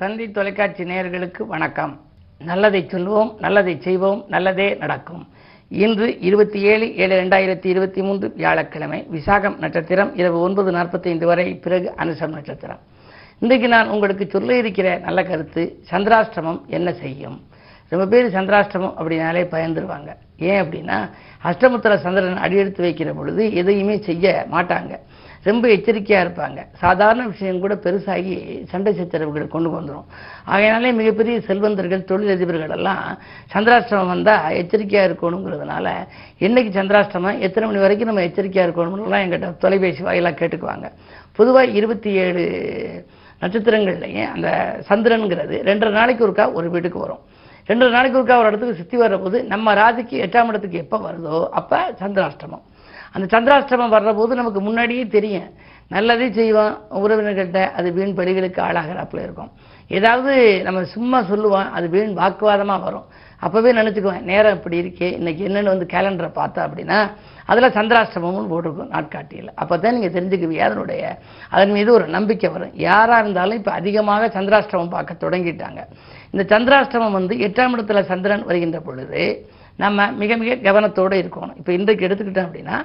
தந்தி 0.00 0.30
தொலைக்காட்சி 0.30 0.82
நேயர்களுக்கு 0.82 1.46
வணக்கம். 1.46 2.00
நல்லதை 2.38 2.86
சொல்வோம் 2.92 3.38
நல்லதை 3.38 3.80
செய்வோம் 3.80 4.24
நல்லதே 4.28 4.74
நடக்கும். 4.74 5.28
இன்று 5.68 6.18
இருபத்தி 6.20 6.60
ஏழு 6.60 6.96
ஏழு 6.96 7.22
ரெண்டாயிரத்தி 7.22 7.66
இருபத்தி 7.66 8.02
மூன்று 8.02 8.32
வியாழக்கிழமை 8.36 9.06
விசாகம் 9.12 9.58
நட்சத்திரம் 9.58 10.16
இரவு 10.16 10.40
ஒன்பது 10.40 10.70
நாற்பத்தைந்து 10.70 11.26
வரை 11.26 11.54
பிறகு 11.54 11.92
அனுசம் 11.96 12.28
நட்சத்திரம். 12.28 12.78
இன்றைக்கு 13.38 13.68
நான் 13.68 13.88
உங்களுக்கு 13.88 14.26
சொல்ல 14.26 14.56
இருக்கிற 14.56 14.98
நல்ல 14.98 15.22
கருத்து 15.22 15.82
சந்திராஷ்டமம் 15.90 16.60
என்ன 16.66 16.92
செய்யும்? 16.92 17.40
ரொம்ப 17.88 18.06
பேர் 18.06 18.34
சந்திராஷ்டமம் 18.34 18.96
அப்படின்னாலே 19.00 19.44
பயந்துருவாங்க. 19.54 20.08
ஏன் 20.36 20.62
அப்படின்னா 20.62 21.10
அஷ்டமத்தில் 21.44 21.96
சந்திரன் 21.96 22.36
அடியெடுத்து 22.36 22.84
வைக்கிற 22.84 23.14
பொழுது 23.14 23.54
எதையுமே 23.54 23.98
செய்ய 23.98 24.46
மாட்டாங்க. 24.52 24.98
ரொம்ப 25.48 25.64
எச்சரிக்கையாக 25.74 26.24
இருப்பாங்க. 26.24 26.60
சாதாரண 26.80 27.22
விஷயம் 27.32 27.60
கூட 27.62 27.74
பெருசாகி 27.84 28.34
சண்டை 28.70 28.90
சச்சரவுகள் 28.98 29.52
கொண்டு 29.54 29.70
வந்துடும் 29.74 30.08
ஆகையினாலே 30.52 30.90
மிகப்பெரிய 30.98 31.36
செல்வந்தர்கள் 31.46 32.02
தொழிலதிபர்கள் 32.10 32.74
எல்லாம் 32.76 33.06
சந்திராஷ்டமம் 33.54 34.12
வந்தால் 34.14 34.56
எச்சரிக்கையாக 34.60 35.08
இருக்கணுங்கிறதுனால 35.10 35.86
என்னைக்கு 36.46 36.72
சந்திராஷ்டிரமம் 36.78 37.40
எத்தனை 37.48 37.66
மணி 37.68 37.82
வரைக்கும் 37.84 38.10
நம்ம 38.10 38.26
எச்சரிக்கையாக 38.28 38.68
இருக்கணும்லாம் 38.68 39.24
எங்கிட்ட 39.24 39.50
தொலைபேசி 39.64 40.04
வாயிலாக 40.08 40.38
கேட்டுக்குவாங்க. 40.40 40.88
பொதுவாக 41.38 41.76
இருபத்தி 41.80 42.12
ஏழு 42.24 42.44
நட்சத்திரங்கள்லையும் 43.42 44.32
அந்த 44.34 44.48
சந்திரனுங்கிறது 44.88 45.58
ரெண்டரை 45.68 45.92
நாளைக்கு 46.00 46.26
ஒருக்கா 46.26 46.46
ஒரு 46.58 46.70
வீட்டுக்கு 46.70 46.98
வரும். 47.06 47.22
ரெண்டரை 47.68 47.92
நாளைக்கு 47.96 48.18
ஒருக்கா 48.20 48.38
ஒரு 48.40 48.50
இடத்துக்கு 48.50 48.80
சுற்றி 48.80 48.96
வர்றபோது 49.02 49.38
நம்ம 49.52 49.74
ராசிக்கு 49.80 50.16
எட்டாம் 50.26 50.50
இடத்துக்கு 50.52 50.82
எப்போ 50.84 50.98
வருதோ 51.06 51.38
அப்போ 51.60 51.78
சந்திராஷ்டமம் 52.02 52.64
அந்த 53.14 53.26
சந்திராஷ்டமம் 53.34 53.94
வர்றபோது 53.96 54.32
நமக்கு 54.40 54.60
முன்னாடியே 54.68 55.04
தெரியும். 55.16 55.48
நல்லதே 55.94 56.26
செய்வான் 56.36 56.74
உறவினர்கள்ட்ட 57.00 57.60
அது 57.78 57.88
வீண் 57.96 58.16
பலிகளுக்கு 58.18 58.60
ஆளாகிறாப்புல 58.66 59.22
இருக்கும். 59.26 59.50
ஏதாவது 59.98 60.32
நம்ம 60.66 60.82
சும்மா 60.92 61.18
சொல்லுவோம் 61.30 61.70
அது 61.76 61.86
வீண் 61.94 62.12
வாக்குவாதமாக 62.20 62.84
வரும். 62.86 63.06
அப்போவே 63.44 63.70
நினச்சிக்குவேன் 63.78 64.26
நேரம் 64.30 64.56
இப்படி 64.58 64.76
இருக்கே 64.82 65.08
இன்னைக்கு 65.18 65.42
என்னென்னு 65.48 65.72
வந்து 65.72 65.86
கேலண்டரை 65.94 66.30
பார்த்தா 66.38 66.60
அப்படின்னா 66.66 66.98
அதில் 67.50 67.74
சந்திராஷ்டமம்னு 67.76 68.50
போட்டிருக்கும் 68.52 68.92
நாட்காட்டியில். 68.96 69.50
அப்போ 69.60 69.74
தான் 69.76 69.96
நீங்கள் 69.96 70.14
தெரிஞ்சுக்குவீங்க 70.16 70.64
அதனுடைய 70.68 71.02
அதன் 71.54 71.74
மீது 71.76 71.90
ஒரு 71.98 72.06
நம்பிக்கை 72.16 72.50
வரும். 72.56 72.74
யாராக 72.88 73.22
இருந்தாலும் 73.24 73.58
இப்போ 73.60 73.72
அதிகமாக 73.80 74.28
சந்திராஷ்டமம் 74.36 74.94
பார்க்க 74.96 75.24
தொடங்கிட்டாங்க. 75.24 75.80
இந்த 76.34 76.44
சந்திராஷ்டமம் 76.52 77.16
வந்து 77.18 77.36
எட்டாம் 77.46 77.74
இடத்துல 77.76 78.02
சந்திரன் 78.12 78.46
வருகின்ற 78.50 78.80
பொழுது 78.88 79.22
நம்ம 79.82 80.06
மிக 80.20 80.36
மிக 80.42 80.54
கவனத்தோடு 80.68 81.16
இருக்கணும். 81.22 81.56
இப்போ 81.60 81.72
இன்றைக்கு 81.78 82.06
எடுத்துக்கிட்டோம் 82.06 82.48
அப்படின்னா 82.48 82.78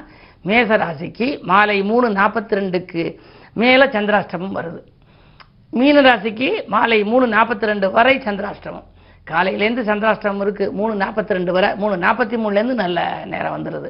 மேச 0.49 0.77
ராசிக்கு 0.83 1.27
மாலை 1.51 1.77
மூணு 1.91 2.07
நாற்பத்தி 2.19 2.59
ரெண்டுக்கு 2.59 3.03
மேலே 3.61 3.85
சந்திராஷ்டமம் 3.95 4.57
வருது. 4.59 4.81
மீன 5.79 6.01
ராசிக்கு 6.09 6.49
மாலை 6.73 6.99
மூணு 7.11 7.25
நாற்பத்தி 7.35 7.65
ரெண்டு 7.71 7.87
வரை 7.95 8.13
சந்திராஷ்டமம். 8.27 8.85
காலையிலேருந்து 9.31 9.83
சந்திராஷ்டமம் 9.89 10.41
இருக்குது 10.45 10.73
மூணு 10.79 10.93
நாற்பத்தி 11.03 11.35
ரெண்டு 11.37 11.51
வரை 11.55 11.69
மூணு 11.83 11.95
நாற்பத்தி 12.03 12.35
மூணுலேருந்து 12.43 12.75
நல்ல 12.83 12.99
நேரம் 13.31 13.55
வந்துடுது 13.55 13.89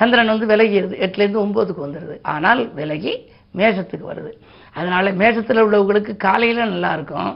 சந்திரன் 0.00 0.32
வந்து 0.32 0.48
விலகிடுது 0.52 0.94
எட்டுலேருந்து 1.04 1.42
ஒம்போதுக்கு 1.44 1.82
வந்துடுது 1.86 2.16
ஆனால் 2.34 2.62
விலகி 2.78 3.14
மேஷத்துக்கு 3.58 4.06
வருது. 4.12 4.30
அதனால் 4.78 5.08
மேஷத்தில் 5.20 5.64
உள்ளவங்களுக்கு 5.66 6.12
காலையில் 6.26 6.62
நல்லாயிருக்கும் 6.72 7.32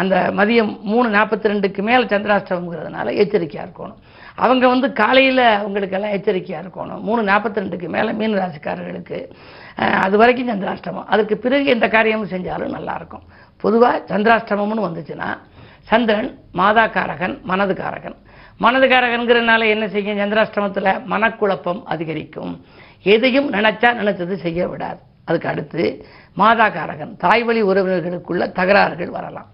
அந்த 0.00 0.16
மதியம் 0.38 0.72
மூணு 0.90 1.08
நாற்பத்தி 1.16 1.50
ரெண்டுக்கு 1.52 1.80
மேலே 1.88 2.04
சந்திராஷ்டமங்கிறதுனால 2.12 3.14
எச்சரிக்கையாக 3.22 3.66
இருக்கணும். 3.66 4.00
அவங்க 4.34 4.68
வந்து 4.68 4.92
காலையில் 4.92 5.38
அவங்களுக்கெல்லாம் 5.38 6.10
எச்சரிக்கையாக 6.10 6.66
இருக்கணும். 6.66 7.00
மூணு 7.00 7.22
நாற்பத்தி 7.32 7.60
ரெண்டுக்கு 7.60 7.88
மேலே 7.88 8.12
மீன 8.12 8.46
ராசிக்காரர்களுக்கு 8.46 9.30
அது 9.76 10.16
வரைக்கும் 10.16 10.48
சந்திராஷ்டமம். 10.48 11.04
அதுக்கு 11.04 11.36
பிறகு 11.36 11.64
எந்த 11.64 11.88
காரியமும் 11.88 12.28
செஞ்சாலும் 12.28 12.74
நல்லாயிருக்கும் 12.76 13.26
பொதுவாக 13.56 14.18
சந்திராஷ்டமம்னு 14.18 14.86
வந்துச்சுன்னா 14.88 15.38
சந்திரன் 15.82 16.38
மாதாக்காரகன் 16.54 17.38
மனதுக்காரகன். 17.48 18.16
மனதுக்காரகன்கிறனால 18.60 19.68
என்ன 19.68 19.88
செய்யும்? 19.88 20.18
சந்திராஷ்டமத்தில் 20.18 21.00
மனக்குழப்பம் 21.12 21.82
அதிகரிக்கும். 21.84 22.64
எதையும் 23.02 23.52
நினச்சா 23.52 23.88
நினச்சது 24.00 24.34
செய்ய 24.34 24.68
விடாது. 24.68 25.00
அதுக்கு 25.24 25.48
அடுத்து 25.48 26.06
மாதாக்காரகன் 26.36 27.16
தாய் 27.16 27.42
வழி 27.42 27.62
உறவினர்களுக்குள்ள 27.62 28.52
தகராறுகள் 28.58 29.14
வரலாம். 29.16 29.50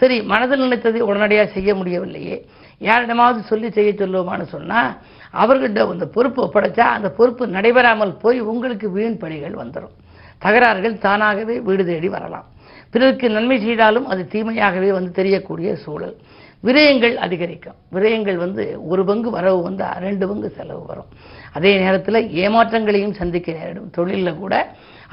சரி 0.00 0.16
மனதில் 0.32 0.64
நினைத்ததை 0.64 1.00
உடனடியாக 1.10 1.48
செய்ய 1.56 1.70
முடியவில்லையே. 1.74 2.36
யாரிடமாவது 2.88 3.40
சொல்லி 3.50 3.68
செய்ய 3.76 3.92
சொல்லுவோமான்னு 3.92 4.46
சொன்னால் 4.54 4.90
அவர்கிட்ட 5.42 5.78
அந்த 5.92 6.06
பொறுப்பு 6.16 6.40
ஒப்படைச்சா 6.46 6.84
அந்த 6.96 7.08
பொறுப்பு 7.18 7.44
நடைபெறாமல் 7.56 8.12
போய் 8.22 8.38
உங்களுக்கு 8.52 8.86
வீண் 8.96 9.20
பணிகள் 9.22 9.56
வந்துடும் 9.62 9.96
தகராறுகள் 10.44 10.94
தானாகவே 11.04 11.54
வீடு 11.68 11.84
தேடி 11.86 12.08
வரலாம். 12.08 12.46
பிறருக்கு 12.92 13.26
நன்மை 13.36 13.56
செய்தாலும் 13.64 14.06
அது 14.12 14.22
தீமையாகவே 14.34 14.90
வந்து 14.98 15.10
தெரியக்கூடிய 15.18 15.70
சூழல். 15.84 16.14
விரயங்கள் 16.66 17.14
அதிகரிக்கும். 17.24 17.76
விரயங்கள் 17.94 18.38
வந்து 18.44 18.64
ஒரு 18.92 19.02
பங்கு 19.08 19.28
வரவு 19.30 19.58
வந்தால் 19.66 19.98
ரெண்டு 20.06 20.24
பங்கு 20.30 20.48
செலவு 20.58 20.82
வரும். 20.86 21.10
அதே 21.56 21.72
நேரத்தில் 21.82 22.20
ஏமாற்றங்களையும் 22.44 23.16
சந்திக்க 23.20 23.52
நேரிடும். 23.58 23.90
தொழிலில் 23.96 24.40
கூட 24.42 24.54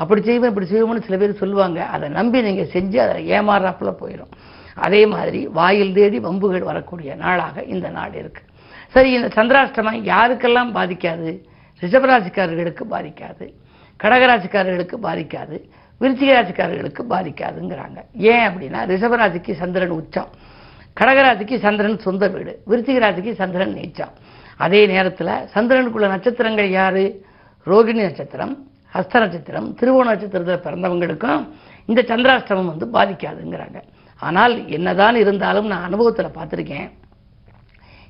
அப்படி 0.02 0.22
செய்வோம் 0.28 0.52
இப்படி 0.52 0.68
செய்வோம்னு 0.72 1.06
சில 1.08 1.18
பேர் 1.18 1.42
சொல்லுவாங்க. 1.44 1.80
அதை 1.96 2.10
நம்பி 2.10 2.42
நீங்கள் 2.48 2.72
செஞ்சு 2.76 2.98
அதை 3.06 3.18
ஏமாறாப்புல 3.36 3.92
போயிடும் 4.02 4.34
அதே 4.76 5.06
மாதிரி 5.06 5.48
வாயில் 5.48 5.94
தேடி 5.94 6.20
வம்புகள் 6.20 6.64
வரக்கூடிய 6.64 7.16
நாளாக 7.16 7.64
இந்த 7.64 7.90
நாள் 7.90 8.14
இருக்கு. 8.14 8.42
சரி 8.90 9.12
இந்த 9.12 9.28
சந்திராஷ்டமம் 9.28 10.04
யாருக்கெல்லாம் 10.04 10.72
பாதிக்காது? 10.74 11.44
ரிஷபராசிக்காரர்களுக்கு 11.82 12.84
பாதிக்காது. 12.92 13.54
கடகராசிக்காரர்களுக்கு 14.04 14.96
பாதிக்காது. 15.04 15.70
விருச்சிகராசிக்காரர்களுக்கு 16.02 17.04
பாதிக்காதுங்கிறாங்க. 17.10 17.98
ஏன் 18.14 18.48
அப்படின்னா 18.48 18.78
ரிஷபராசிக்கு 18.86 19.54
சந்திரன் 19.54 19.90
உச்சம். 19.90 20.28
கடகராசிக்கு 21.00 21.60
சந்திரன் 21.60 22.00
சொந்த 22.00 22.28
வீடு. 22.28 22.62
விருச்சிகராசிக்கு 22.68 23.34
சந்திரன் 23.34 23.74
நீச்சம். 23.74 24.12
அதே 24.58 24.86
நேரத்தில் 24.86 25.28
சந்திரனுக்குள்ள 25.28 26.08
நட்சத்திரங்கள் 26.08 26.70
யாரு? 26.70 27.26
ரோகிணி 27.66 28.02
நட்சத்திரம் 28.02 28.68
ஹஸ்த 28.94 29.20
நட்சத்திரம் 29.20 29.76
திருவோண 29.82 30.04
நட்சத்திரத்தில் 30.04 30.64
பிறந்தவங்களுக்கும் 30.64 31.50
இந்த 31.86 32.02
சந்திராஷ்டமம் 32.02 32.76
வந்து 32.76 32.86
பாதிக்காதுங்கிறாங்க. 32.86 33.82
ஆனால் 34.22 34.54
என்னதான் 34.68 35.16
இருந்தாலும் 35.16 35.68
நான் 35.72 35.88
அனுபவத்தில் 35.88 36.38
பார்த்துருக்கேன். 36.38 36.88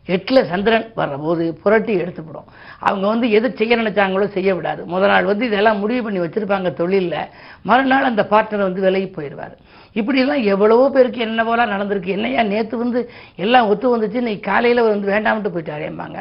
எட்டில் 0.08 0.48
சந்திரன் 0.50 0.88
வர்றபோது 0.98 1.44
புரட்டி 1.62 1.94
எடுத்துவிடும் 2.02 2.50
அவங்க 2.88 3.06
வந்து 3.08 3.28
எது 3.38 3.48
செய்ய 3.60 3.76
நினைச்சாங்களோ 3.76 4.28
செய்ய 4.36 4.50
விடாது. 4.56 4.82
முத 4.86 5.08
நாள் 5.08 5.30
வந்து 5.30 5.46
இதெல்லாம் 5.46 5.82
முடிவு 5.84 6.02
பண்ணி 6.04 6.20
வச்சிருப்பாங்க 6.24 6.72
தொழிலில். 6.74 7.32
மறுநாள் 7.70 8.10
அந்த 8.10 8.24
பார்ட்னர் 8.34 8.68
வந்து 8.68 8.86
விலகி 8.88 9.10
போயிடுவார். 9.16 9.56
இப்படிலாம் 10.00 10.44
எவ்வளவோ 10.54 10.86
பேருக்கு 10.96 11.20
என்ன 11.28 11.44
போல 11.50 11.66
நடந்திருக்கு. 11.74 12.16
என்னையா 12.18 12.42
நேற்று 12.52 12.76
வந்து 12.84 13.00
எல்லாம் 13.44 13.70
ஒத்து 13.72 13.94
வந்துச்சு 13.94 14.22
இன்னைக்கு 14.22 14.44
காலையில் 14.50 14.82
வந்து 14.88 15.12
வேண்டாம்ட்டு 15.14 15.54
போயிட்டாரேம்பாங்க. 15.56 16.18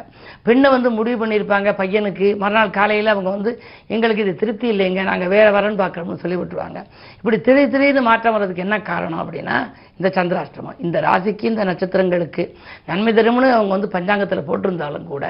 பெண்ணை 0.49 0.71
வந்து 0.77 0.91
முடிவு 0.99 1.19
பண்ணியிருப்பாங்க 1.23 1.73
பையனுக்கு. 1.81 2.29
மறுநாள் 2.43 2.77
காலையில் 2.79 3.13
அவங்க 3.15 3.31
வந்து 3.37 3.53
எங்களுக்கு 3.95 4.25
இது 4.27 4.35
திருப்தி 4.43 4.69
இல்லைங்க 4.75 5.03
நாங்கள் 5.11 5.33
வேற 5.37 5.47
வரன்னு 5.57 5.83
பார்க்குறோம்னு 5.83 6.23
சொல்லி 6.25 6.39
விட்டுருவாங்க. 6.41 6.81
இப்படி 7.21 7.39
திடீர் 7.49 7.73
திடீர்னு 7.75 8.05
மாற்றம் 8.11 8.37
வர்றதுக்கு 8.37 8.67
என்ன 8.67 8.79
காரணம் 8.93 9.23
அப்படின்னா 9.25 9.59
இந்த 9.99 10.09
சந்திராஷ்டமம். 10.19 10.79
இந்த 10.85 10.97
ராசிக்கு 11.07 11.45
இந்த 11.51 11.65
நட்சத்திரங்களுக்கு 11.71 12.45
நன்மை 12.91 13.13
தரும்னு 13.19 13.51
அவங்க 13.57 13.73
வந்து 13.77 13.91
பஞ்சாங்கத்தில் 13.97 14.47
போட்டிருந்தாலும் 14.49 15.11
கூட 15.13 15.27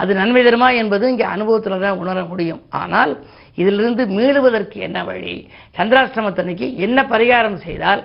அது 0.00 0.10
நன்மை 0.20 0.42
தருமா 0.48 0.68
என்பது 0.82 1.04
இங்கே 1.12 1.26
அனுபவத்தில் 1.36 1.84
தான் 1.86 2.00
உணர 2.02 2.18
முடியும். 2.32 2.60
ஆனால் 2.82 3.14
இதிலிருந்து 3.54 4.06
மீளுவதற்கு 4.06 4.80
என்ன 4.80 5.04
வழி? 5.04 5.34
சந்திராஷ்டமத்தன்னைக்கு 5.76 6.68
என்ன 6.76 7.02
பரிகாரம் 7.02 7.58
செய்தால் 7.66 8.02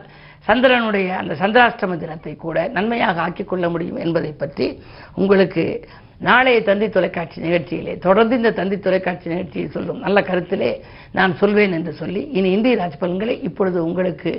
சந்திரனுடைய 0.47 1.07
அந்த 1.21 1.33
சந்திராஷ்டம 1.33 1.97
தினத்தை 1.97 2.35
கூட 2.35 2.67
நன்மையாக 2.67 3.21
ஆக்கிக் 3.21 3.47
கொள்ள 3.47 3.69
முடியும் 3.69 3.97
என்பதை 3.97 4.31
பற்றி 4.31 4.67
உங்களுக்கு 5.15 5.87
நாளைய 6.19 6.61
தந்தி 6.63 6.89
தொலைக்காட்சி 6.89 7.41
நிகழ்ச்சியிலே 7.41 7.97
தொடர்ந்து 7.97 8.35
இந்த 8.35 8.51
தந்தி 8.51 8.79
தொலைக்காட்சி 8.79 9.29
நிகழ்ச்சியை 9.29 9.67
சொல்லும் 9.67 9.99
நல்ல 9.99 10.21
கருத்திலே 10.21 10.71
நான் 11.11 11.37
சொல்வேன் 11.37 11.71
என்று 11.71 11.93
சொல்லி 11.93 12.21
இனி 12.37 12.51
இந்திய 12.51 12.75
ராஜ் 12.75 12.99
பலன்களை 12.99 13.41
இப்பொழுது 13.41 13.83
உங்களுக்கு 13.83 14.33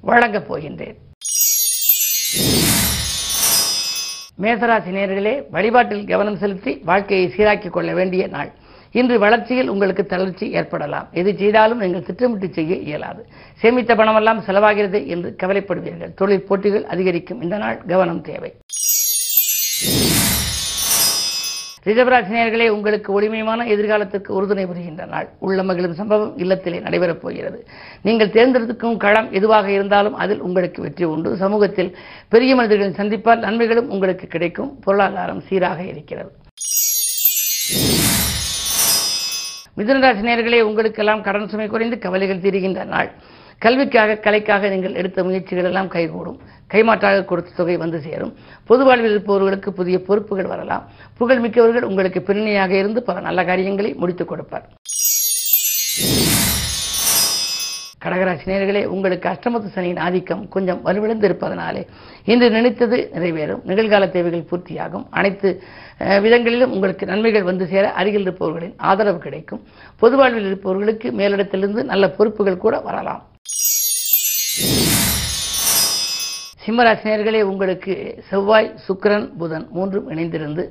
வழங்கப் 0.00 0.48
போகின்றேன். 0.48 0.98
மேசராசி 4.42 4.90
நேர்களே 4.98 5.34
வழிபாட்டில் 5.50 6.06
கவனம் 6.06 6.36
செலுத்தி 6.36 6.74
வாழ்க்கையை 6.84 7.26
சீராக்கிக் 7.28 7.76
கொள்ள 7.76 7.92
வேண்டிய 7.92 8.26
நாள். 8.26 8.52
இன்று 8.92 9.18
வளர்ச்சியில் 9.18 9.68
உங்களுக்கு 9.68 10.06
தளர்ச்சி 10.06 10.50
ஏற்படலாம். 10.50 11.08
எது 11.12 11.36
செய்தாலும் 11.36 11.78
நீங்கள் 11.78 12.02
திட்டமிட்டு 12.02 12.48
செய்ய 12.52 12.74
இயலாது. 12.74 13.26
சேமித்த 13.62 13.94
பணமெல்லாம் 14.00 14.42
செலவாகிறது 14.46 15.06
என்று 15.06 15.36
கவலைப்படுவீர்கள். 15.42 16.14
தொழில் 16.14 16.46
போட்டிகள் 16.48 16.84
அதிகரிக்கும். 16.84 17.42
இந்த 17.42 17.56
நாள் 17.56 17.78
கவனம் 17.86 18.20
தேவை. 18.20 18.52
ரிஷபராசினியர்களே 21.86 22.68
உங்களுக்கு 22.68 23.20
ஒளிமயமான 23.20 23.64
எதிர்காலத்திற்கு 23.66 24.30
உறுதுணை 24.40 24.66
புரிகின்ற 24.66 25.04
நாள். 25.06 25.28
உள்ள 25.38 25.62
மகிழும் 25.62 25.94
சம்பவம் 25.94 26.38
இல்லத்திலே 26.38 26.80
நடைபெறப் 26.80 27.22
போகிறது. 27.22 27.66
நீங்கள் 28.02 28.30
தேர்ந்தெடுக்கும் 28.30 28.96
களம் 28.96 29.32
எதுவாக 29.32 29.70
இருந்தாலும் 29.70 30.14
அதில் 30.14 30.40
உங்களுக்கு 30.40 30.82
வெற்றி 30.82 31.04
உண்டு. 31.04 31.36
சமூகத்தில் 31.36 31.96
பெரிய 32.28 32.54
மனிதர்களின் 32.54 33.00
சந்திப்பால் 33.00 33.38
நன்மைகளும் 33.38 33.90
உங்களுக்கு 33.90 34.26
கிடைக்கும். 34.26 34.78
பொருளாதாரம் 34.80 35.40
சீராக 35.40 35.82
இருக்கிறது. 35.82 36.32
மிதுனராசி 39.76 40.24
நேர்களே 40.24 40.60
உங்களுக்கெல்லாம் 40.60 41.22
கடன் 41.22 41.48
சுமை 41.48 41.66
குறைந்து 41.66 41.98
கவலைகள் 41.98 42.38
தீர்கின்ற 42.38 42.84
நாள். 42.84 43.10
கல்விக்காக 43.58 44.16
கலைக்காக 44.16 44.68
நீங்கள் 44.68 44.94
எடுத்த 44.94 45.24
முயற்சிகள் 45.24 45.64
எல்லாம் 45.64 45.88
கைகூடும். 45.88 46.40
கைமாற்றாக 46.72 47.24
கொடுத்த 47.24 47.50
தொகை 47.56 47.76
வந்து 47.76 48.00
சேரும். 48.00 48.34
பொது 48.64 48.84
வாழ்வில் 48.84 49.10
இருப்பவர்களுக்கு 49.10 49.72
புதிய 49.72 50.02
பொறுப்புகள் 50.02 50.46
வரலாம். 50.46 50.88
புகழ் 51.16 51.38
மிக்கவர்கள் 51.38 51.82
உங்களுக்கு 51.82 52.22
பின்னணியாக 52.22 52.74
இருந்து 52.74 53.02
பல 53.02 53.20
நல்ல 53.20 53.44
காரியங்களை 53.44 53.94
முடித்துக் 53.94 54.28
கொடுப்பார். 54.28 54.68
கடகராசி 58.04 58.46
நேர்களே 58.46 58.84
உங்களுக்கு 58.84 59.28
அஷ்டமத்து 59.28 59.68
சனியின் 59.68 59.96
ஆதிக்கம் 59.96 60.48
கொஞ்சம் 60.48 60.82
வலுவிழந்து 60.82 61.28
இருப்பதனாலே 61.28 61.86
இன்று 62.24 62.50
நினைத்தது 62.50 63.10
நிறைவேறும். 63.14 63.60
நிகழ்கால 63.66 64.10
தேவைகள் 64.10 64.46
பூர்த்தியாகும். 64.50 65.06
அனைத்து 65.10 65.62
விதங்களிலும் 66.24 66.72
உங்களுக்கு 66.76 67.04
நன்மைகள் 67.10 67.48
வந்து 67.48 67.64
சேர 67.72 67.84
அருகில் 68.00 68.24
இருப்பவர்களின் 68.26 68.76
ஆதரவு 68.90 69.18
கிடைக்கும். 69.18 69.60
பொது 70.02 70.16
வாழ்வில் 70.20 70.48
இருப்பவர்களுக்கு 70.50 71.08
மேலிடத்திலிருந்து 71.18 71.82
நல்ல 71.92 72.04
பொறுப்புகள் 72.16 72.62
கூட 72.64 72.76
வரலாம். 72.88 73.22
சிம்மராசினியர்களே 76.64 77.42
உங்களுக்கு 77.50 77.94
செவ்வாய் 78.28 78.74
சுக்கரன் 78.86 79.28
புதன் 79.40 79.66
மூன்றும் 79.76 80.10
இணைந்திருந்து 80.10 80.64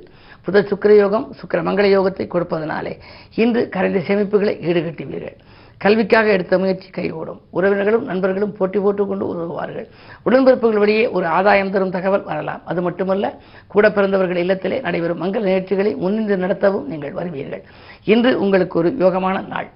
புத 0.46 0.62
சுக்கர 0.70 0.92
யோகம் 0.96 1.26
சுக்கர 1.40 1.58
மங்கள 1.68 1.86
யோகத்தை 1.96 2.26
கொடுப்பதனாலே 2.34 2.94
இன்று 3.42 3.62
கரைந்த 3.74 4.00
சேமிப்புகளை 4.08 4.54
ஈடுகட்டுவீர்கள். 4.68 5.36
கல்விக்காக 5.82 6.30
எடுத்த 6.30 6.58
முயற்சி 6.58 6.88
கைகூடும். 6.90 7.40
உறவினர்களும் 7.54 8.08
நண்பர்களும் 8.10 8.52
போட்டி 8.52 8.78
போட்டுக் 8.78 9.08
கொண்டு 9.08 9.26
உதவுவார்கள். 9.26 9.88
உடன்பிறப்புகள் 10.24 10.82
வழியே 10.82 11.08
ஒரு 11.08 11.26
ஆதாயம் 11.26 11.70
தரும் 11.70 11.90
தகவல் 11.90 12.22
வரலாம். 12.22 12.60
அது 12.64 12.82
மட்டுமல்ல 12.82 13.40
கூட 13.66 13.92
பிறந்தவர்கள் 13.92 14.46
இல்லத்திலே 14.46 14.80
நடைபெறும் 14.80 15.22
மங்கள 15.22 15.40
நிகழ்ச்சிகளை 15.40 15.94
முன்னின்று 15.94 16.36
நடத்தவும் 16.36 16.84
நீங்கள் 16.84 17.12
வருவீர்கள். 17.12 17.62
இன்று 18.04 18.40
உங்களுக்கு 18.40 18.78
ஒரு 18.78 18.90
யோகமான 18.98 19.46
நாள். 19.46 19.68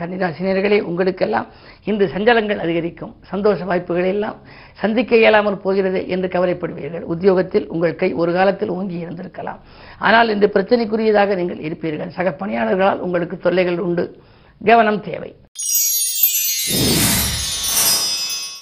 கன்னிராசினியர்களே 0.00 0.80
உங்களுக்கெல்லாம் 0.80 1.46
இன்று 1.84 2.06
சஞ்சலங்கள் 2.06 2.58
அதிகரிக்கும். 2.58 3.16
சந்தோஷ 3.22 3.64
வாய்ப்புகளை 3.64 4.08
எல்லாம் 4.08 4.36
சந்திக்க 4.74 5.16
இயலாமல் 5.16 5.58
போகிறது 5.58 6.08
என்று 6.08 6.28
கவலைப்படுவீர்கள். 6.28 7.02
உத்தியோகத்தில் 7.02 7.66
உங்கள் 7.66 7.94
கை 7.94 8.12
ஒரு 8.14 8.32
காலத்தில் 8.32 8.68
ஓங்கி 8.68 9.04
இருந்திருக்கலாம். 9.04 9.60
ஆனால் 9.98 10.28
இந்த 10.28 10.50
பிரச்சனைக்குரியதாக 10.54 11.34
நீங்கள் 11.34 11.58
இருப்பீர்கள். 11.58 12.08
சக 12.08 12.36
பணியாளர்களால் 12.40 12.98
உங்களுக்கு 12.98 13.38
தொல்லைகள் 13.38 13.78
உண்டு. 13.78 14.18
கவனம் 14.64 15.00
தேவை. 15.00 15.34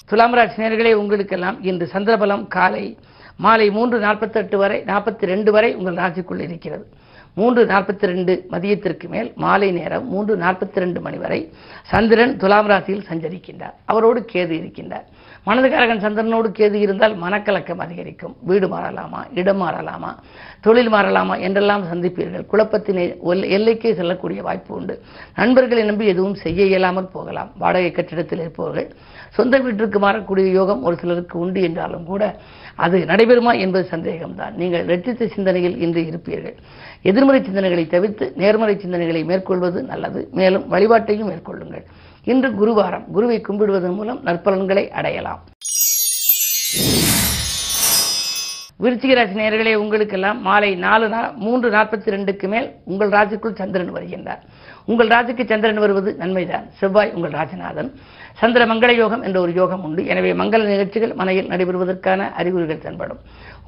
துலாம் 0.06 0.34
ராசி 0.34 0.94
உங்களுக்கெல்லாம் 0.94 1.62
இன்று 1.62 1.88
சந்திரபலம் 1.92 2.46
காலை 2.46 2.98
மாலை 3.36 3.70
மூன்று 3.70 3.98
நாற்பத்தெட்டு 3.98 4.58
வரை 4.58 4.82
நாற்பத்தி 4.86 5.24
ரெண்டு 5.26 5.52
வரை 5.52 5.74
உங்கள் 5.74 5.94
ராசிக்குள் 5.94 6.40
இருக்கிறது. 6.40 6.86
மூன்று 7.38 7.62
நாற்பத்தி 7.66 8.06
ரெண்டு 8.10 8.34
மதியத்திற்கு 8.50 9.06
மேல் 9.14 9.28
மாலை 9.44 9.68
நேரம் 9.78 10.06
மூன்று 10.12 10.34
நாற்பத்தி 10.36 10.82
ரெண்டு 10.82 11.00
மணி 11.00 11.18
வரை 11.24 11.40
சந்திரன் 11.90 12.32
துலாம் 12.42 12.68
ராசியில் 12.70 13.06
சஞ்சரிக்கின்றார். 13.08 13.74
அவரோடு 13.84 14.20
கேது 14.32 14.54
இருக்கின்றார். 14.60 15.06
மனதுக்காரகன் 15.46 16.02
சந்திரனோடு 16.04 16.48
கேது 16.58 16.72
இருந்தால் 16.72 17.14
மனக்கலக்கம் 17.22 17.82
அதிகரிக்கும். 17.84 18.36
வீடு 18.40 18.66
மாறலாமா? 18.68 19.20
இடம் 19.34 19.60
மாறலாமா? 19.62 20.10
தொழில் 20.60 20.92
மாறலாமா? 20.92 21.40
என்றெல்லாம் 21.40 21.84
சந்திப்பீர்கள். 21.92 22.46
குழப்பத்தினை 22.52 23.04
எல்லைக்கே 23.56 23.94
செல்லக்கூடிய 23.94 24.42
வாய்ப்பு 24.42 24.74
உண்டு. 24.74 25.02
நண்பர்களை 25.36 25.84
நம்பி 25.84 26.06
எதுவும் 26.06 26.34
செய்ய 26.34 26.64
இயலாமல் 26.64 27.12
போகலாம். 27.12 27.52
வாடகை 27.58 27.90
கட்டிடத்தில் 27.90 28.38
இருப்பவர்கள் 28.38 28.88
சொந்த 29.30 29.58
வீட்டிற்கு 29.58 29.98
மாறக்கூடிய 29.98 30.50
யோகம் 30.50 30.82
ஒரு 30.82 30.96
சிலருக்கு 30.96 31.38
உண்டு 31.38 31.62
என்றாலும் 31.62 32.04
கூட 32.04 32.36
அது 32.74 32.98
நடைபெறுமா 32.98 33.58
என்பது 33.58 33.88
சந்தேகம்தான். 33.90 34.54
நீங்கள் 34.54 34.84
ரெட்டித்த 34.84 35.26
சிந்தனையில் 35.26 35.78
இன்று 35.78 36.02
இருப்பீர்கள். 36.02 36.56
எதிர்மறை 37.02 37.40
சிந்தனைகளை 37.40 37.86
தவிர்த்து 37.86 38.32
நேர்மறை 38.36 38.74
சிந்தனைகளை 38.74 39.24
மேற்கொள்வது 39.24 39.82
நல்லது. 39.82 40.28
மேலும் 40.32 40.72
வழிபாட்டையும் 40.72 41.30
மேற்கொள்ளுங்கள். 41.32 41.86
இன்று 42.32 42.48
குருவாரம். 42.60 43.04
குருவை 43.16 43.36
கும்பிடுவதன் 43.48 43.96
மூலம் 43.98 44.20
நற்பலன்களை 44.28 44.82
அடையலாம். 44.98 45.42
விருச்சிக 48.84 49.12
ராசி 49.18 49.74
உங்களுக்கெல்லாம் 49.82 50.38
மாலை 50.46 50.70
நாலு 50.84 51.06
நா 51.12 51.20
மூன்று 51.44 51.68
நாற்பத்தி 51.74 52.08
ரெண்டுக்கு 52.14 52.46
மேல் 52.52 52.66
உங்கள் 52.90 53.12
ராசிக்குள் 53.16 53.58
சந்திரன் 53.60 53.92
வருகின்றார். 53.96 54.42
உங்கள் 54.90 55.10
ராசிக்கு 55.12 55.44
சந்திரன் 55.52 55.80
வருவது 55.84 56.10
நன்மைதான். 56.22 56.66
செவ்வாய் 56.80 57.12
உங்கள் 57.16 57.36
ராஜநாதன். 57.38 57.88
சந்திர 58.40 58.62
மங்கள 58.70 58.90
யோகம் 59.02 59.22
என்ற 59.26 59.38
ஒரு 59.44 59.52
யோகம் 59.60 59.84
உண்டு. 59.86 60.02
எனவே 60.12 60.32
மங்கள 60.40 60.62
நிகழ்ச்சிகள் 60.72 61.14
மனையில் 61.20 61.48
நடைபெறுவதற்கான 61.52 62.28
அறிகுறிகள் 62.40 62.82
தென்படும். 62.84 63.20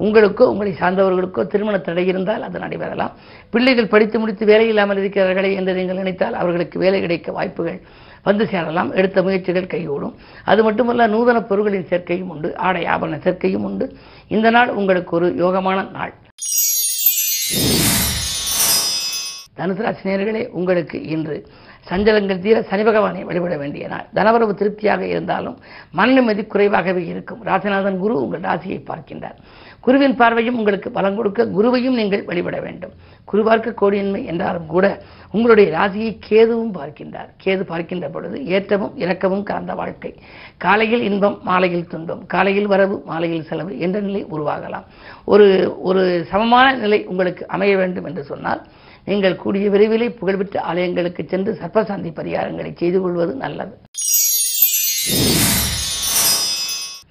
உங்களுக்கோ 0.05 0.45
உங்களை 0.53 0.73
சார்ந்தவர்களுக்கோ 0.81 1.43
திருமண 1.53 1.77
தடை 1.87 2.05
இருந்தால் 2.11 2.45
அது 2.49 2.59
நடைபெறலாம். 2.65 3.15
பிள்ளைகள் 3.55 3.91
படித்து 3.95 4.19
முடித்து 4.19 4.45
வேலை 4.51 4.67
இல்லாமல் 4.73 5.01
இருக்கிறார்களே 5.03 5.51
என்று 5.61 5.73
நீங்கள் 5.79 6.01
நினைத்தால் 6.03 6.39
அவர்களுக்கு 6.43 6.79
வேலை 6.85 7.01
கிடைக்க 7.05 7.31
வாய்ப்புகள் 7.39 7.79
வந்து 8.23 8.47
சேரலாம் 8.47 8.91
எடுத்த 8.93 9.21
முயற்சிகள் 9.21 9.71
கைகூடும். 9.73 10.15
அது 10.45 10.63
மட்டுமல்ல 10.63 11.07
நூதன 11.07 11.41
பொருள்களின் 11.41 11.89
சேர்க்கையும் 11.89 12.31
உண்டு 12.35 12.57
ஆடை 12.57 12.85
ஆபரண 12.85 13.19
சேர்க்கையும் 13.25 13.65
உண்டு. 13.69 13.97
இந்த 14.27 14.49
நாள் 14.49 14.69
உங்களுக்கு 14.69 15.15
ஒரு 15.15 15.29
யோகமான 15.37 15.91
நாள். 15.91 16.13
தனுசு 19.57 19.81
ராசி 19.85 20.47
உங்களுக்கு 20.51 21.03
இன்று 21.03 21.47
சஞ்சலங்கள் 21.89 22.39
தீர 22.39 22.61
சனி 22.61 22.83
பகவானை 22.83 23.23
வழிபட 23.23 23.57
வேண்டிய 23.57 23.87
நாள். 23.87 24.05
தனவரவு 24.15 24.53
திருப்தியாக 24.53 25.05
இருந்தாலும் 25.05 25.57
மன 25.91 26.11
நிம்மதி 26.11 26.43
குறைவாகவே 26.43 27.05
இருக்கும். 27.05 27.43
ராசிநாதன் 27.45 27.97
குரு 27.97 28.21
உங்கள் 28.21 28.39
ராசியை 28.39 28.79
பார்க்கின்றார். 28.89 29.37
குருவின் 29.85 30.15
பார்வையும் 30.19 30.57
உங்களுக்கு 30.61 30.89
பலம் 30.97 31.17
கொடுக்க 31.17 31.45
குருவையும் 31.55 31.97
நீங்கள் 31.99 32.23
வழிபட 32.29 32.57
வேண்டும். 32.65 32.93
குரு 33.29 33.41
பார்க்க 33.47 33.79
கோடியின்மை 33.81 34.21
என்றாலும் 34.31 34.67
கூட 34.73 34.85
உங்களுடைய 35.31 35.67
ராசியை 35.77 36.11
கேதுவும் 36.29 36.73
பார்க்கின்றார். 36.77 37.29
கேது 37.43 37.63
பார்க்கின்ற 37.71 38.09
பொழுது 38.09 38.37
ஏற்றமும் 38.55 38.95
இறக்கமும் 39.03 39.45
கலந்த 39.49 39.73
வாழ்க்கை. 39.81 40.11
காலையில் 40.65 41.05
இன்பம் 41.09 41.37
மாலையில் 41.49 41.89
துன்பம். 41.93 42.25
காலையில் 42.25 42.69
வரவு 42.73 42.97
மாலையில் 43.11 43.47
செலவு 43.49 43.73
என்ற 43.79 43.99
நிலை 43.99 44.23
உருவாகலாம். 44.35 44.87
ஒரு 45.25 45.47
ஒரு 45.89 46.03
சமமான 46.31 46.67
நிலை 46.83 47.01
உங்களுக்கு 47.13 47.45
அமைய 47.57 47.75
வேண்டும் 47.77 48.09
என்று 48.11 48.23
சொன்னால் 48.31 48.63
நீங்கள் 49.09 49.41
கூடிய 49.43 49.67
விரைவிலே 49.69 50.07
புகழ்பெற்ற 50.19 50.57
ஆலயங்களுக்கு 50.71 51.21
சென்று 51.25 51.51
சர்ப்பசாந்தி 51.61 52.11
பரிகாரங்களை 52.19 52.71
செய்து 52.81 52.99
கொள்வது 53.01 53.35
நல்லது. 53.45 53.73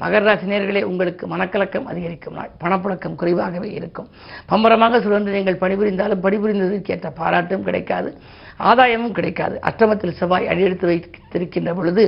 மகர 0.01 0.23
ராசி 0.27 0.83
உங்களுக்கு 0.91 1.25
மனக்கலக்கம் 1.27 1.89
அதிகரிக்கும் 1.93 2.37
நாள். 2.39 2.51
பணப்புழக்கம் 2.63 3.17
குறைவாகவே 3.21 3.71
இருக்கும். 3.79 4.09
பம்பரமாக 4.51 5.01
சுழன்று 5.05 5.37
நீங்கள் 5.37 5.61
பணிபுரிந்தாலும் 5.63 6.23
பணிபுரிந்ததற்கு 6.27 6.93
ஏற்ற 6.97 7.11
பாராட்டும் 7.21 7.65
கிடைக்காது 7.69 8.11
ஆதாயமும் 8.71 9.17
கிடைக்காது. 9.19 9.57
அஷ்டமத்தில் 9.69 10.17
செவ்வாய் 10.21 10.49
அடியெடுத்து 10.53 10.87
வைத்திருக்கின்ற 10.91 11.73
பொழுது 11.75 12.05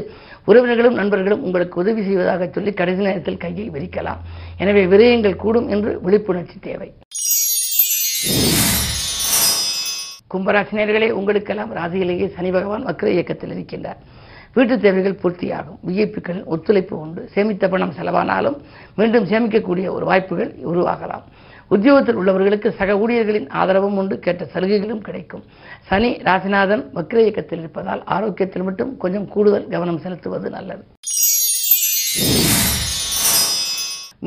உறவினர்களும் 0.47 0.99
நண்பர்களும் 1.01 1.43
உங்களுக்கு 1.43 1.81
உதவி 1.81 2.03
செய்வதாக 2.03 2.49
சொல்லி 2.55 2.73
கடைசி 2.73 3.03
நேரத்தில் 3.09 3.43
கையை 3.45 3.67
விரிக்கலாம். 3.77 4.23
எனவே 4.59 4.85
விரயங்கள் 4.93 5.43
கூடும் 5.45 5.69
என்று 5.69 5.93
விழிப்புணர்ச்சி 6.07 6.59
தேவை. 6.61 6.91
கும்பராசினியர்களே 10.33 11.11
உங்களுக்கெல்லாம் 11.11 11.75
ராசியிலேயே 11.77 12.27
சனி 12.35 12.51
பகவான் 12.51 12.87
வக்ர 12.87 13.09
இயக்கத்தில் 13.17 13.55
இருக்கின்றார். 13.57 14.01
வீட்டு 14.55 14.75
தேவைகள் 14.85 15.21
பூர்த்தியாகும். 15.23 15.79
விஐபிக்களின் 15.89 16.47
ஒத்துழைப்பு 16.55 16.95
உண்டு. 17.03 17.23
சேமித்த 17.35 17.65
பணம் 17.73 17.95
செலவானாலும் 17.99 18.57
மீண்டும் 18.99 19.29
சேமிக்கக்கூடிய 19.33 19.87
ஒரு 19.97 20.05
வாய்ப்புகள் 20.11 20.51
உருவாகலாம். 20.71 21.25
உத்தியோகத்தில் 21.75 22.19
உள்ளவர்களுக்கு 22.21 22.69
சக 22.79 22.97
ஊழியர்களின் 23.03 23.49
ஆதரவும் 23.61 23.99
உண்டு. 24.03 24.15
கேட்ட 24.25 24.45
சலுகைகளும் 24.55 25.03
கிடைக்கும். 25.09 25.45
சனி 25.89 26.11
ராசிநாதன் 26.29 26.83
வக்ர 26.97 27.19
இயக்கத்தில் 27.25 27.63
இருப்பதால் 27.63 28.03
ஆரோக்கியத்தில் 28.17 28.67
மட்டும் 28.69 28.91
கொஞ்சம் 29.05 29.29
கூடுதல் 29.35 29.69
கவனம் 29.75 30.03
செலுத்துவது 30.05 30.51
நல்லது. 30.57 30.83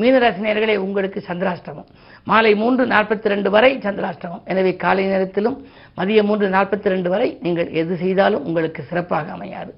மீனராசினியர்களே 0.02 0.76
உங்களுக்கு 0.84 1.18
சந்திராஷ்டமம். 1.26 1.88
மாலை 2.30 2.52
மூன்று 2.62 2.84
நாற்பத்தி 2.92 3.26
ரெண்டு 3.32 3.50
வரை 3.54 3.70
சந்திராஷ்டமம். 3.84 4.42
எனவே 4.52 4.72
காலை 4.84 5.04
நேரத்திலும் 5.12 5.58
மதியம் 5.98 6.28
மூன்று 6.30 6.46
நாற்பத்தி 6.56 6.88
ரெண்டு 6.94 7.10
வரை 7.12 7.28
நீங்கள் 7.44 7.70
எது 7.82 7.96
செய்தாலும் 7.96 8.46
உங்களுக்கு 8.48 8.82
சிறப்பாக 8.88 9.30
அமையாது. 9.36 9.74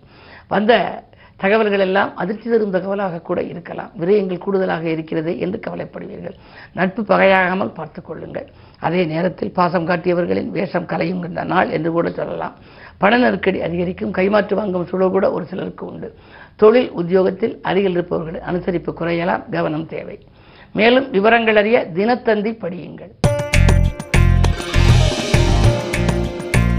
வந்த 0.49 0.73
தகவல்கள் 1.43 1.83
எல்லாம் 1.85 2.17
அதிர்ச்சி 2.17 2.50
தரும் 2.50 2.75
தகவலாக 2.75 3.21
கூட 3.23 3.43
இருக்கலாம். 3.43 3.91
விரயங்கள் 4.00 4.43
கூடுதலாக 4.45 4.85
இருக்கிறது 4.88 5.38
என்று 5.38 5.59
கவலைப்படுவீர்கள். 5.67 6.37
நட்பு 6.73 7.03
பகையாகாமல் 7.03 7.73
பார்த்து 7.79 8.03
கொள்ளுங்கள். 8.03 8.47
அதே 8.81 9.05
நேரத்தில் 9.05 9.53
பாசம் 9.53 9.88
காட்டியவர்களின் 9.88 10.50
வேஷம் 10.57 10.88
கலையுங்கின்ற 10.93 11.45
நாள் 11.45 11.71
என்று 11.71 11.93
கூட 11.93 12.11
சொல்லலாம். 12.11 12.55
பண 12.99 13.19
நெருக்கடி 13.19 13.61
அதிகரிக்கும் 13.61 14.15
கைமாற்று 14.19 14.55
வாங்கும் 14.55 14.88
சூழல் 14.91 15.15
கூட 15.17 15.33
ஒரு 15.33 15.45
சிலருக்கு 15.45 15.87
உண்டு. 15.87 16.11
தொழில் 16.57 16.91
உத்தியோகத்தில் 16.91 17.55
அருகில் 17.62 17.93
இருப்பவர்கள் 17.93 18.43
அனுசரிப்பு 18.53 18.93
குறையலாம் 19.00 19.45
கவனம் 19.50 19.87
தேவை. 19.87 20.19
மேலும் 20.73 21.11
விவரங்கள் 21.11 21.57
அறிய 21.57 21.79
தினத்தந்தி 21.95 22.53
படியுங்கள். 22.62 23.12